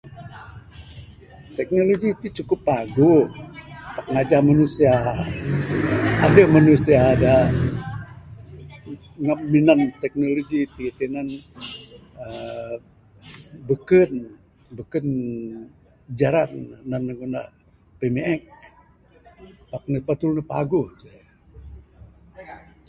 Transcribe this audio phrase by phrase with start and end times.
[1.57, 3.23] Teknologi ti cukup paguh.
[3.95, 4.93] Pak ngajah manusia.
[6.25, 7.35] Adeh manusia da
[9.53, 11.29] minan teknologi ti tinan
[12.23, 12.73] uhh
[13.67, 14.11] beken,
[14.77, 15.07] beken
[16.19, 17.47] jaran ne nan ne ngunah
[17.99, 18.41] pimiek.
[19.71, 21.09] Pak batul ne paguh ce.